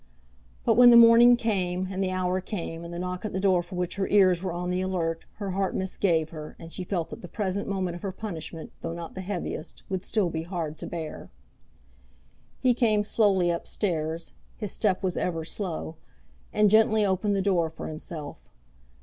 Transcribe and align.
But 0.65 0.77
when 0.77 0.89
the 0.89 0.97
morning 0.97 1.37
came, 1.37 1.89
and 1.91 2.03
the 2.03 2.09
hour 2.09 2.41
came, 2.41 2.83
and 2.83 2.91
the 2.91 2.97
knock 2.97 3.23
at 3.23 3.33
the 3.33 3.39
door 3.39 3.61
for 3.61 3.75
which 3.75 3.97
her 3.97 4.07
ears 4.07 4.41
were 4.41 4.51
on 4.51 4.71
the 4.71 4.81
alert, 4.81 5.25
her 5.33 5.51
heart 5.51 5.75
misgave 5.75 6.31
her, 6.31 6.55
and 6.57 6.73
she 6.73 6.83
felt 6.83 7.11
that 7.11 7.21
the 7.21 7.27
present 7.27 7.67
moment 7.67 7.93
of 7.95 8.01
her 8.01 8.11
punishment, 8.11 8.71
though 8.81 8.93
not 8.93 9.13
the 9.13 9.21
heaviest, 9.21 9.83
would 9.89 10.03
still 10.03 10.31
be 10.31 10.41
hard 10.41 10.79
to 10.79 10.87
bear. 10.87 11.29
He 12.59 12.73
came 12.73 13.03
slowly 13.03 13.51
up 13.51 13.67
stairs, 13.67 14.33
his 14.57 14.71
step 14.71 15.03
was 15.03 15.17
ever 15.17 15.45
slow, 15.45 15.97
and 16.51 16.71
gently 16.71 17.05
opened 17.05 17.35
the 17.35 17.41
door 17.43 17.69
for 17.69 17.87
himself. 17.87 18.37